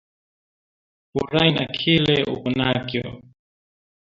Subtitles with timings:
[1.11, 3.03] Furayi na kile uko nakyo